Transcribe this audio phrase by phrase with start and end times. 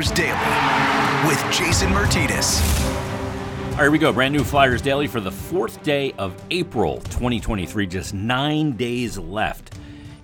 [0.00, 3.76] Flyers Daily with Jason Myrtetus.
[3.76, 4.14] Here we go.
[4.14, 7.86] Brand new Flyers Daily for the fourth day of April 2023.
[7.86, 9.74] Just nine days left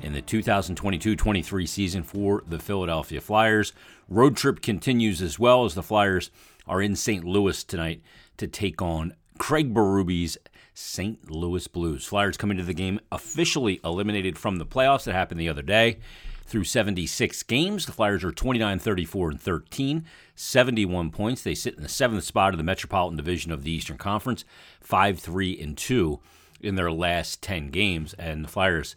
[0.00, 3.74] in the 2022 23 season for the Philadelphia Flyers.
[4.08, 6.30] Road trip continues as well as the Flyers
[6.66, 7.22] are in St.
[7.22, 8.00] Louis tonight
[8.38, 10.38] to take on Craig Berube's
[10.78, 11.30] St.
[11.30, 12.04] Louis Blues.
[12.04, 15.04] Flyers come into the game officially eliminated from the playoffs.
[15.04, 15.98] That happened the other day.
[16.44, 20.04] Through 76 games, the Flyers are 29, 34, and 13,
[20.34, 21.42] 71 points.
[21.42, 24.44] They sit in the seventh spot of the Metropolitan Division of the Eastern Conference,
[24.82, 26.20] 5, 3, and 2
[26.60, 28.14] in their last 10 games.
[28.14, 28.96] And the Flyers,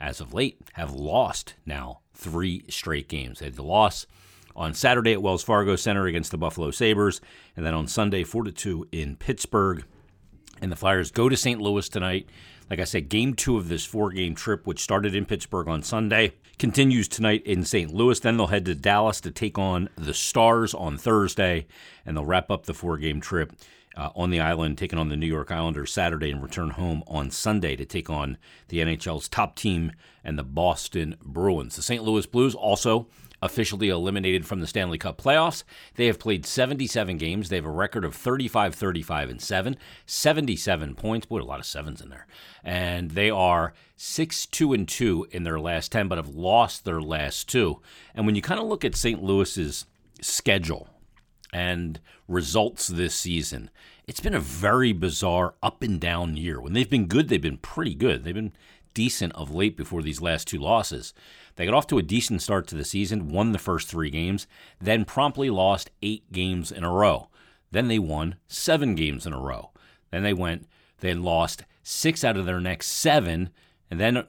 [0.00, 3.40] as of late, have lost now three straight games.
[3.40, 4.06] They had the loss
[4.56, 7.20] on Saturday at Wells Fargo Center against the Buffalo Sabres,
[7.54, 9.84] and then on Sunday, 4 2 in Pittsburgh.
[10.60, 11.60] And the Flyers go to St.
[11.60, 12.28] Louis tonight.
[12.70, 15.82] Like I said, game two of this four game trip, which started in Pittsburgh on
[15.82, 17.92] Sunday, continues tonight in St.
[17.92, 18.20] Louis.
[18.20, 21.66] Then they'll head to Dallas to take on the Stars on Thursday,
[22.04, 23.52] and they'll wrap up the four game trip
[23.96, 27.30] uh, on the island, taking on the New York Islanders Saturday, and return home on
[27.30, 28.36] Sunday to take on
[28.68, 29.92] the NHL's top team
[30.22, 31.76] and the Boston Bruins.
[31.76, 32.04] The St.
[32.04, 33.08] Louis Blues also
[33.40, 35.64] officially eliminated from the Stanley Cup playoffs.
[35.94, 37.48] They have played 77 games.
[37.48, 41.26] They have a record of 35, 35, and 7, 77 points.
[41.26, 42.26] Boy, a lot of sevens in there.
[42.64, 47.00] And they are 6, 2, and 2 in their last 10, but have lost their
[47.00, 47.80] last two.
[48.14, 49.22] And when you kind of look at St.
[49.22, 49.86] Louis's
[50.20, 50.88] schedule
[51.52, 53.70] and results this season,
[54.06, 56.60] it's been a very bizarre up and down year.
[56.60, 58.24] When they've been good, they've been pretty good.
[58.24, 58.52] They've been
[58.98, 61.14] decent of late before these last two losses.
[61.54, 64.48] They got off to a decent start to the season, won the first three games,
[64.80, 67.28] then promptly lost eight games in a row.
[67.70, 69.70] Then they won seven games in a row.
[70.10, 70.66] Then they went,
[70.98, 73.50] they lost six out of their next seven,
[73.88, 74.24] and then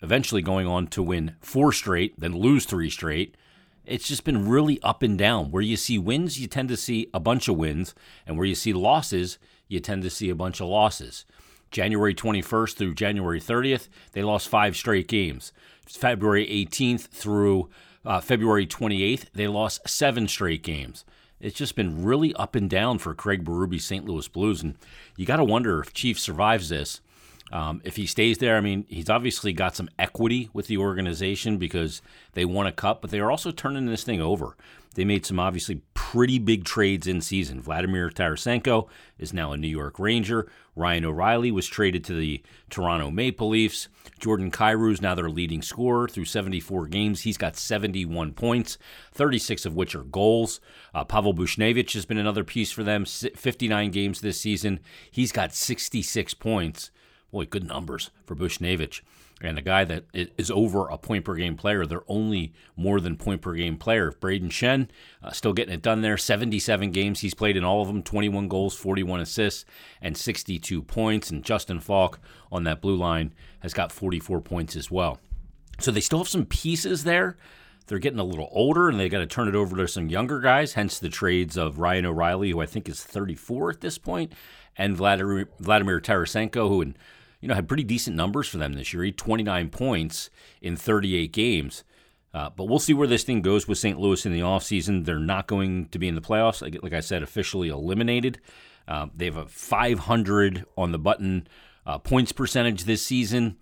[0.00, 3.36] eventually going on to win four straight, then lose three straight.
[3.84, 5.50] It's just been really up and down.
[5.50, 7.94] Where you see wins, you tend to see a bunch of wins,
[8.26, 11.26] and where you see losses, you tend to see a bunch of losses.
[11.70, 15.52] January 21st through January 30th, they lost five straight games.
[15.86, 17.68] February 18th through
[18.04, 21.04] uh, February 28th, they lost seven straight games.
[21.40, 24.04] It's just been really up and down for Craig Berube's St.
[24.04, 24.74] Louis Blues, and
[25.16, 27.00] you got to wonder if Chief survives this.
[27.50, 31.56] Um, if he stays there, I mean, he's obviously got some equity with the organization
[31.56, 32.02] because
[32.34, 34.56] they won a cup, but they are also turning this thing over.
[34.94, 37.60] They made some obviously pretty big trades in season.
[37.60, 38.88] Vladimir Tarasenko
[39.18, 40.50] is now a New York Ranger.
[40.74, 43.88] Ryan O'Reilly was traded to the Toronto Maple Leafs.
[44.18, 47.20] Jordan Kyrou is now their leading scorer through 74 games.
[47.20, 48.78] He's got 71 points,
[49.12, 50.60] 36 of which are goals.
[50.92, 54.80] Uh, Pavel Buchnevich has been another piece for them, 59 games this season.
[55.10, 56.90] He's got 66 points.
[57.30, 59.02] Boy, good numbers for Buchnevich
[59.40, 61.86] and a guy that is over a point per game player.
[61.86, 64.10] They're only more than point per game player.
[64.12, 64.88] Brayden Schenn
[65.22, 66.16] uh, still getting it done there.
[66.16, 69.64] 77 games he's played in all of them, 21 goals, 41 assists,
[70.02, 71.30] and 62 points.
[71.30, 75.20] And Justin Faulk on that blue line has got 44 points as well.
[75.78, 77.36] So they still have some pieces there.
[77.88, 80.40] They're getting a little older and they got to turn it over to some younger
[80.40, 84.32] guys, hence the trades of Ryan O'Reilly, who I think is 34 at this point,
[84.76, 86.96] and Vladimir, Vladimir Tarasenko, who in
[87.40, 89.04] you know, had pretty decent numbers for them this year.
[89.04, 91.84] He 29 points in 38 games.
[92.34, 93.98] Uh, but we'll see where this thing goes with St.
[93.98, 95.04] Louis in the offseason.
[95.04, 98.38] They're not going to be in the playoffs, like, like I said, officially eliminated.
[98.86, 101.48] Uh, they have a 500 on the button
[101.86, 103.56] uh, points percentage this season,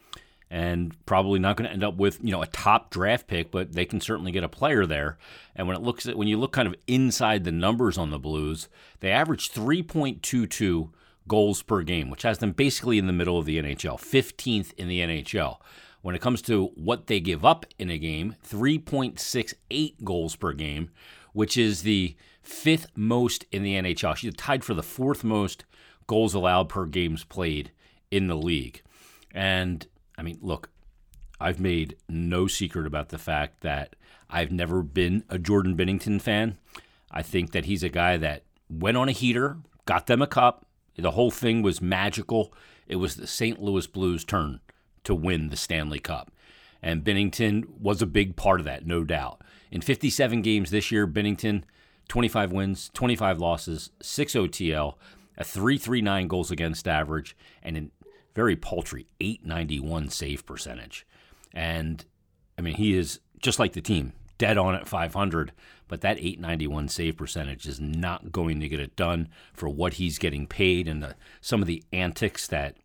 [0.50, 3.72] and probably not going to end up with you know a top draft pick, but
[3.72, 5.18] they can certainly get a player there.
[5.54, 8.18] And when it looks at when you look kind of inside the numbers on the
[8.18, 8.68] Blues,
[9.00, 10.90] they average 3.22
[11.28, 14.88] goals per game, which has them basically in the middle of the NHL, 15th in
[14.88, 15.58] the NHL.
[16.02, 20.90] When it comes to what they give up in a game, 3.68 goals per game,
[21.32, 24.14] which is the fifth most in the NHL.
[24.14, 25.64] She's tied for the fourth most
[26.06, 27.72] goals allowed per games played
[28.12, 28.82] in the league.
[29.32, 29.86] And
[30.18, 30.70] I mean, look,
[31.40, 33.96] I've made no secret about the fact that
[34.30, 36.58] I've never been a Jordan Binnington fan.
[37.10, 40.66] I think that he's a guy that went on a heater, got them a cup,
[40.96, 42.52] the whole thing was magical.
[42.88, 43.60] It was the St.
[43.60, 44.60] Louis Blues' turn
[45.04, 46.30] to win the Stanley Cup.
[46.82, 49.42] And Binnington was a big part of that, no doubt.
[49.70, 51.64] In 57 games this year, Binnington,
[52.08, 54.94] 25 wins, 25 losses, 6 OTL,
[55.36, 57.90] a 339 goals against average, and a
[58.36, 61.06] very paltry 891 save percentage.
[61.54, 62.04] And
[62.58, 65.52] I mean, he is just like the team, dead on at 500,
[65.88, 70.18] but that 891 save percentage is not going to get it done for what he's
[70.18, 72.76] getting paid and the, some of the antics that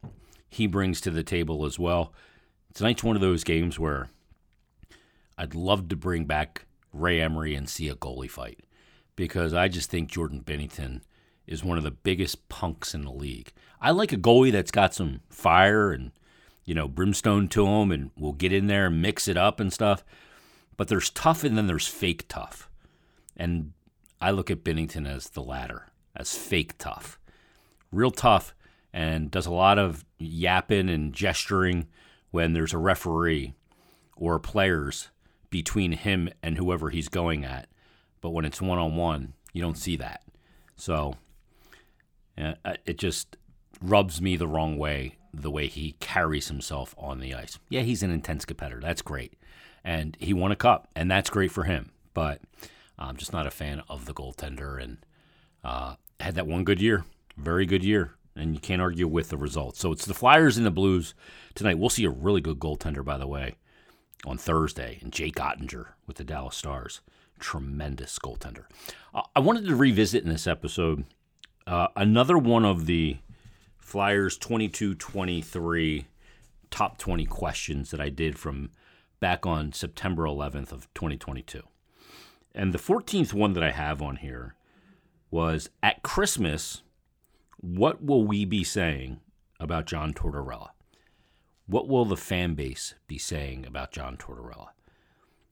[0.49, 2.13] he brings to the table as well.
[2.73, 4.09] Tonight's one of those games where
[5.37, 8.61] I'd love to bring back Ray Emery and see a goalie fight.
[9.15, 11.01] because I just think Jordan Binnington
[11.51, 13.51] is one of the biggest punks in the league.
[13.81, 16.11] I like a goalie that's got some fire and
[16.63, 19.71] you know brimstone to him and will get in there and mix it up and
[19.71, 20.03] stuff.
[20.77, 22.69] But there's tough and then there's fake tough.
[23.35, 23.73] And
[24.21, 27.19] I look at Binnington as the latter, as fake tough.
[27.91, 28.55] Real tough
[28.93, 31.87] and does a lot of yapping and gesturing
[32.31, 33.53] when there's a referee
[34.15, 35.09] or players
[35.49, 37.67] between him and whoever he's going at.
[38.21, 40.23] But when it's one on one, you don't see that.
[40.77, 41.15] So
[42.37, 42.53] uh,
[42.85, 43.37] it just
[43.81, 47.57] rubs me the wrong way the way he carries himself on the ice.
[47.69, 48.81] Yeah, he's an intense competitor.
[48.81, 49.33] That's great.
[49.83, 51.91] And he won a cup, and that's great for him.
[52.13, 52.41] But
[52.99, 54.97] I'm just not a fan of the goaltender and
[55.63, 57.05] uh, had that one good year,
[57.37, 58.15] very good year.
[58.35, 59.79] And you can't argue with the results.
[59.79, 61.13] So it's the Flyers and the Blues
[61.53, 61.77] tonight.
[61.77, 63.55] We'll see a really good goaltender, by the way,
[64.25, 67.01] on Thursday, and Jake Oettinger with the Dallas Stars.
[67.39, 68.65] Tremendous goaltender.
[69.13, 71.03] Uh, I wanted to revisit in this episode
[71.67, 73.17] uh, another one of the
[73.77, 76.05] Flyers 22 23
[76.69, 78.71] top 20 questions that I did from
[79.19, 81.61] back on September 11th of 2022.
[82.55, 84.55] And the 14th one that I have on here
[85.29, 86.81] was at Christmas,
[87.57, 89.19] what will we be saying
[89.59, 90.69] about John Tortorella?
[91.67, 94.69] What will the fan base be saying about John Tortorella?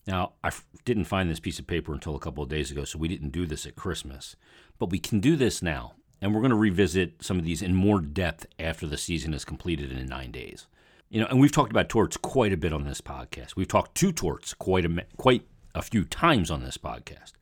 [0.07, 2.83] Now, I f- didn't find this piece of paper until a couple of days ago,
[2.83, 4.35] so we didn't do this at Christmas.
[4.79, 5.93] But we can do this now.
[6.21, 9.45] And we're going to revisit some of these in more depth after the season is
[9.45, 10.67] completed in nine days.
[11.09, 13.55] You know, and we've talked about torts quite a bit on this podcast.
[13.55, 17.33] We've talked to torts quite a quite a few times on this podcast.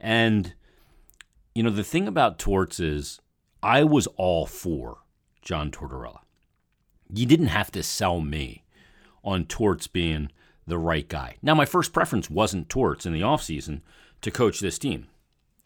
[0.00, 0.54] And
[1.54, 3.20] you know, the thing about torts is
[3.62, 4.98] I was all for
[5.42, 6.20] John Tortorella.
[7.12, 8.64] You didn't have to sell me
[9.24, 10.30] on torts being
[10.66, 11.36] the right guy.
[11.42, 13.80] Now, my first preference wasn't torts in the offseason
[14.20, 15.08] to coach this team.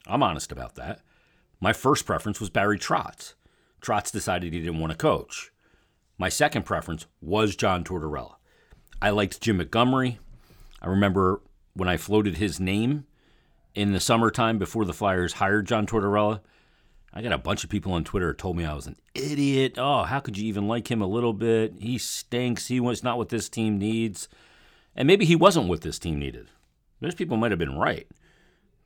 [0.07, 1.01] I'm honest about that.
[1.63, 3.35] My first preference was Barry Trotz.
[3.81, 5.53] Trotz decided he didn't want to coach.
[6.19, 8.35] My second preference was John Tortorella.
[9.01, 10.19] I liked Jim Montgomery.
[10.81, 11.41] I remember
[11.75, 13.05] when I floated his name
[13.77, 16.41] in the summertime before the Flyers hired John Tortorella.
[17.15, 19.75] I got a bunch of people on Twitter told me I was an idiot.
[19.79, 21.75] Oh, how could you even like him a little bit?
[21.79, 22.67] He stinks.
[22.67, 24.29] He was not what this team needs.
[24.97, 26.49] And maybe he wasn't what this team needed.
[27.01, 28.09] Those people might have been right.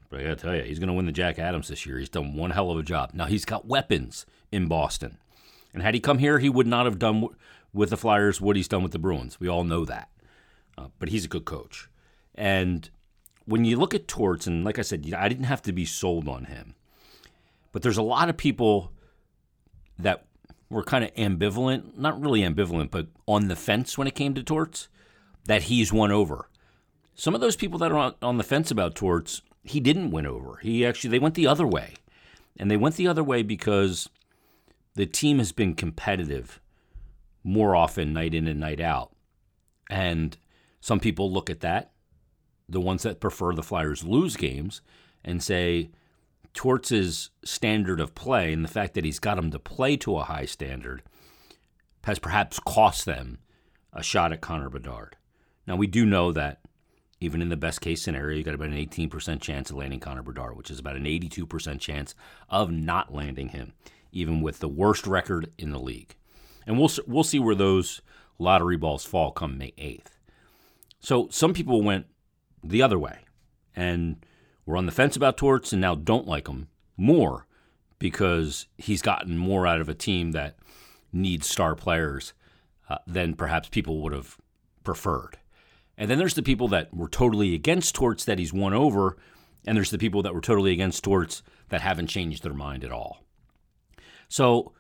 [0.08, 1.98] But I got to tell you, he's going to win the Jack Adams this year.
[1.98, 3.10] He's done one hell of a job.
[3.12, 5.18] Now, he's got weapons in Boston.
[5.74, 7.28] And had he come here, he would not have done
[7.72, 9.40] with the Flyers what he's done with the Bruins.
[9.40, 10.08] We all know that.
[10.78, 11.88] Uh, but he's a good coach.
[12.34, 12.88] And
[13.46, 16.28] when you look at Torts, and like I said, I didn't have to be sold
[16.28, 16.74] on him.
[17.72, 18.92] But there's a lot of people
[19.98, 20.24] that
[20.70, 24.42] were kind of ambivalent, not really ambivalent, but on the fence when it came to
[24.42, 24.88] Torts,
[25.44, 26.48] that he's won over.
[27.14, 30.26] Some of those people that are on, on the fence about Torts he didn't win
[30.26, 30.58] over.
[30.62, 31.94] He actually they went the other way.
[32.58, 34.08] And they went the other way because
[34.94, 36.60] the team has been competitive
[37.44, 39.12] more often night in and night out.
[39.90, 40.36] And
[40.80, 41.92] some people look at that,
[42.68, 44.80] the ones that prefer the Flyers lose games,
[45.24, 45.90] and say
[46.54, 50.24] Torts' standard of play and the fact that he's got them to play to a
[50.24, 51.02] high standard
[52.04, 53.38] has perhaps cost them
[53.92, 55.16] a shot at Connor Bedard.
[55.66, 56.60] Now, we do know that
[57.20, 60.22] even in the best case scenario, you got about an 18% chance of landing Connor
[60.22, 62.14] Bedard, which is about an 82% chance
[62.50, 63.72] of not landing him,
[64.12, 66.14] even with the worst record in the league.
[66.66, 68.02] And we'll we'll see where those
[68.38, 70.18] lottery balls fall come May 8th.
[71.00, 72.06] So some people went
[72.62, 73.20] the other way
[73.74, 74.24] and
[74.64, 77.46] were on the fence about Torts and now don't like him more
[77.98, 80.56] because he's gotten more out of a team that
[81.12, 82.34] needs star players
[82.88, 84.36] uh, than perhaps people would have
[84.84, 85.38] preferred.
[85.98, 89.16] And then there's the people that were totally against torts that he's won over,
[89.66, 92.92] and there's the people that were totally against torts that haven't changed their mind at
[92.92, 93.24] all.
[94.28, 94.72] So,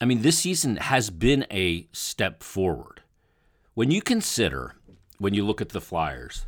[0.00, 3.02] I mean, this season has been a step forward.
[3.74, 4.74] When you consider,
[5.18, 6.46] when you look at the Flyers,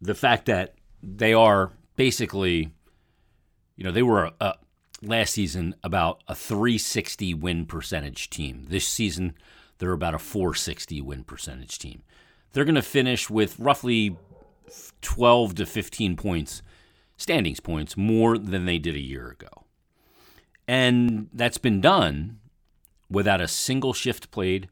[0.00, 2.72] the fact that they are basically,
[3.76, 4.54] you know, they were a, a,
[5.02, 8.66] last season about a 360 win percentage team.
[8.68, 9.34] This season,
[9.78, 12.02] they're about a 460 win percentage team
[12.52, 14.16] they're going to finish with roughly
[15.02, 16.62] 12 to 15 points,
[17.16, 19.64] standings points, more than they did a year ago.
[20.66, 22.38] And that's been done
[23.10, 24.68] without a single shift played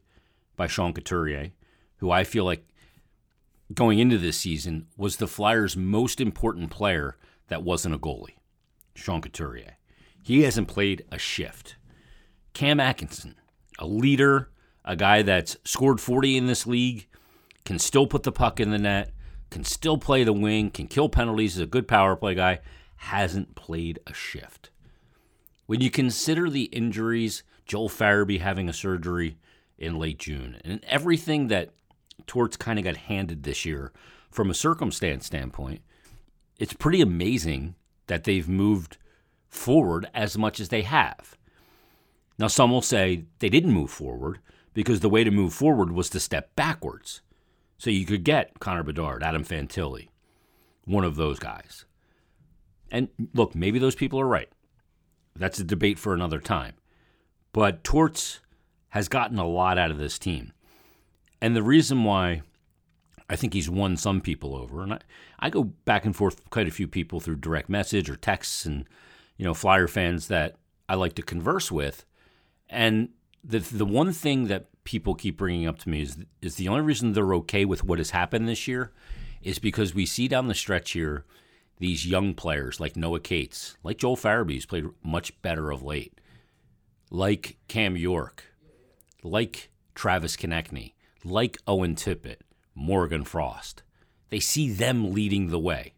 [0.55, 1.51] by Sean Couturier,
[1.97, 2.65] who I feel like
[3.73, 7.17] going into this season was the Flyers' most important player
[7.49, 8.37] that wasn't a goalie,
[8.95, 9.77] Sean Couturier.
[10.23, 11.75] He hasn't played a shift.
[12.53, 13.35] Cam Atkinson,
[13.77, 14.49] a leader,
[14.85, 17.07] a guy that's scored 40 in this league,
[17.69, 19.11] can still put the puck in the net,
[19.51, 22.57] can still play the wing, can kill penalties, is a good power play guy,
[22.95, 24.71] hasn't played a shift.
[25.67, 29.37] When you consider the injuries, Joel Farabee having a surgery
[29.77, 31.69] in late June, and everything that
[32.25, 33.93] Torts kind of got handed this year
[34.31, 35.81] from a circumstance standpoint,
[36.57, 37.75] it's pretty amazing
[38.07, 38.97] that they've moved
[39.47, 41.37] forward as much as they have.
[42.39, 44.39] Now, some will say they didn't move forward
[44.73, 47.21] because the way to move forward was to step backwards.
[47.79, 50.09] So you could get Connor Bedard, Adam Fantilli,
[50.83, 51.85] one of those guys.
[52.91, 54.49] And look, maybe those people are right.
[55.33, 56.73] That's a debate for another time.
[57.53, 58.41] But Torts
[58.89, 60.51] has gotten a lot out of this team.
[61.41, 62.41] And the reason why
[63.29, 64.99] I think he's won some people over, and I,
[65.39, 68.65] I go back and forth with quite a few people through direct message or texts
[68.65, 68.85] and,
[69.37, 70.57] you know, Flyer fans that
[70.89, 72.03] I like to converse with.
[72.69, 73.09] And
[73.41, 76.81] the, the one thing that people keep bringing up to me is, is the only
[76.81, 78.91] reason they're okay with what has happened this year
[79.43, 81.25] is because we see down the stretch here
[81.77, 86.19] these young players like Noah Cates, like Joel Farabee, who's played much better of late,
[87.11, 88.45] like Cam York,
[89.21, 90.93] like Travis Konecny,
[91.23, 92.37] like Owen Tippett,
[92.73, 93.83] Morgan Frost.
[94.29, 95.93] They see them leading the way.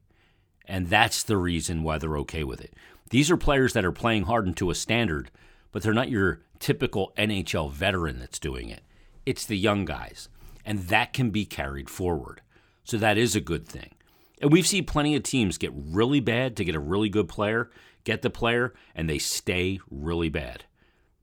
[0.65, 2.74] And that's the reason why they're okay with it.
[3.10, 5.31] These are players that are playing hard into a standard,
[5.71, 8.83] but they're not your typical NHL veteran that's doing it.
[9.25, 10.29] It's the young guys.
[10.63, 12.41] And that can be carried forward.
[12.85, 13.95] So that is a good thing.
[14.41, 17.69] And we've seen plenty of teams get really bad to get a really good player,
[18.03, 20.63] get the player, and they stay really bad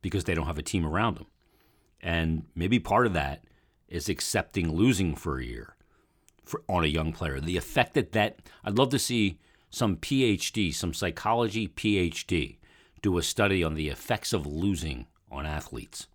[0.03, 1.27] because they don't have a team around them.
[2.01, 3.45] And maybe part of that
[3.89, 5.75] is accepting losing for a year
[6.45, 7.41] for, on a young player.
[7.41, 9.39] The effect that that, I'd love to see
[9.71, 12.59] some PhD, some psychology PhD,
[13.03, 16.07] do a study on the effects of losing on athletes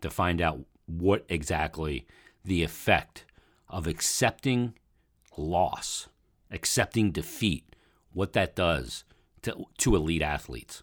[0.00, 2.06] to find out what exactly
[2.44, 3.24] the effect
[3.68, 4.74] of accepting
[5.36, 6.08] loss
[6.54, 7.74] accepting defeat,
[8.12, 9.04] what that does
[9.42, 10.82] to, to elite athletes,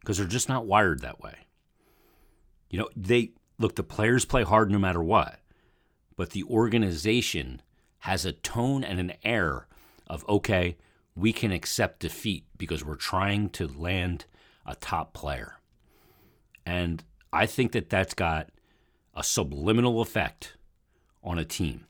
[0.00, 1.46] because they're just not wired that way.
[2.70, 5.40] You know, they look, the players play hard no matter what,
[6.16, 7.60] but the organization
[8.00, 9.66] has a tone and an air
[10.06, 10.76] of, okay,
[11.14, 14.24] we can accept defeat because we're trying to land
[14.64, 15.58] a top player.
[16.64, 18.50] And I think that that's got
[19.14, 20.56] a subliminal effect
[21.22, 21.86] on a team.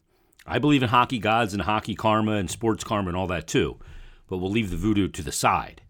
[0.46, 3.78] I believe in hockey gods and hockey karma and sports karma and all that too,
[4.26, 5.82] but we'll leave the voodoo to the side.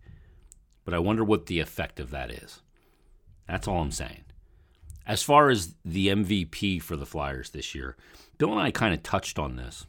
[0.85, 2.63] But I wonder what the effect of that is.
[3.47, 4.25] That's all I'm saying.
[5.07, 7.97] As far as the MVP for the Flyers this year,
[8.39, 9.87] Bill and I kind of touched on this.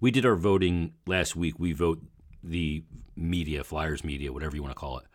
[0.00, 1.58] We did our voting last week.
[1.58, 2.02] We vote
[2.42, 2.82] the
[3.16, 5.06] media, Flyers media, whatever you want to call it,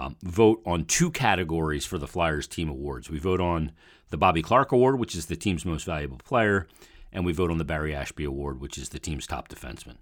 [0.00, 3.10] um, vote on two categories for the Flyers team awards.
[3.10, 3.72] We vote on
[4.08, 6.66] the Bobby Clarke Award, which is the team's most valuable player,
[7.12, 9.96] and we vote on the Barry Ashbee Award, which is the team's top defenseman.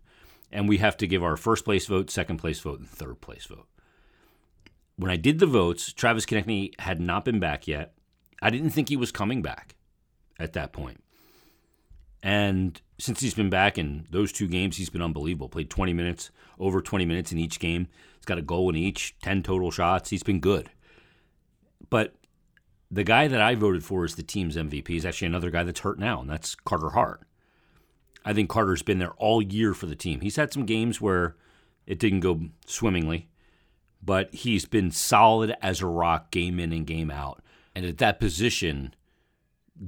[0.53, 3.47] And we have to give our first place vote, second place vote, and third place
[3.47, 3.67] vote.
[4.97, 7.95] When I did the votes, Travis Konecny had not been back yet.
[8.41, 9.75] I didn't think he was coming back
[10.39, 11.03] at that point.
[12.29, 15.49] And since he's been back in those two games, he's been unbelievable.
[15.49, 17.89] Played 20 minutes, over 20 minutes in each game.
[18.17, 20.11] He's got a goal in each, 10 total shots.
[20.11, 20.69] He's been good.
[21.89, 22.13] But
[22.91, 25.81] the guy that I voted for as the team's MVP is actually another guy that's
[25.81, 27.23] hurt now, and that's Carter Hart.
[28.27, 30.21] I think Carter's been there all year for the team.
[30.21, 31.35] He's had some games where
[31.87, 33.31] it didn't go swimmingly,
[34.03, 37.43] but he's been solid as a rock game in and game out.
[37.75, 38.95] And at that position,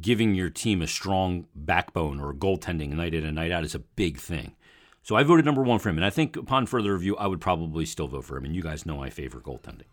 [0.01, 3.81] giving your team a strong backbone or goaltending night in and night out is a
[3.81, 4.55] big thing.
[5.03, 5.97] So I voted number one for him.
[5.97, 8.45] And I think upon further review, I would probably still vote for him.
[8.45, 9.87] And you guys know I favor goaltending.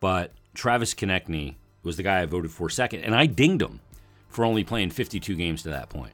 [0.00, 3.80] But Travis Konecny was the guy I voted for second, and I dinged him
[4.28, 6.12] for only playing 52 games to that point.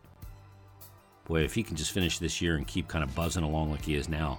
[1.24, 3.84] Boy, if he can just finish this year and keep kind of buzzing along like
[3.84, 4.38] he is now,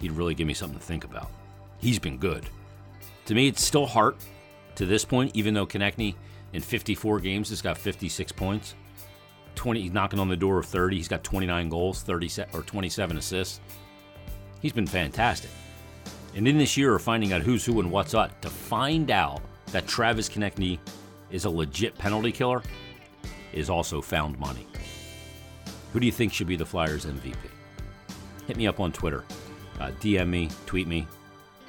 [0.00, 1.30] he'd really give me something to think about.
[1.78, 2.46] He's been good.
[3.26, 4.16] To me, it's still Hart
[4.76, 6.14] to this point, even though Konecny
[6.52, 8.74] in 54 games he's got 56 points.
[9.54, 10.96] 20, he's knocking on the door of 30.
[10.96, 13.60] He's got 29 goals, 30 or 27 assists.
[14.60, 15.50] He's been fantastic.
[16.34, 19.42] And in this year of finding out who's who and what's what, to find out
[19.66, 20.78] that Travis Konecny
[21.30, 22.62] is a legit penalty killer
[23.52, 24.66] is also found money.
[25.92, 27.34] Who do you think should be the Flyers MVP?
[28.46, 29.24] Hit me up on Twitter.
[29.80, 31.06] Uh, DM me, tweet me,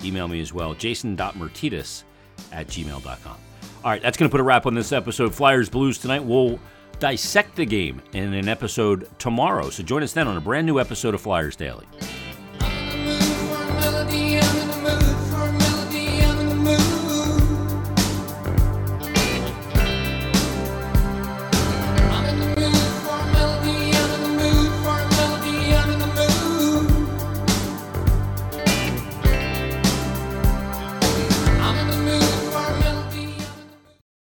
[0.03, 0.73] email me as well.
[0.73, 2.03] Jason.Myrtetus
[2.51, 3.37] at gmail.com.
[3.83, 5.33] All right, that's going to put a wrap on this episode.
[5.33, 6.23] Flyers Blues tonight.
[6.23, 6.59] We'll
[6.99, 9.71] dissect the game in an episode tomorrow.
[9.71, 11.87] So join us then on a brand new episode of Flyers Daily.